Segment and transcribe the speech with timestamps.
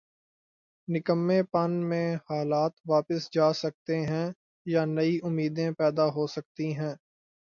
[0.87, 4.27] نکمّے پن میں حالات واپس جا سکتے ہیں
[4.65, 6.93] یا نئی امیدیں پیدا ہو سکتی ہیں۔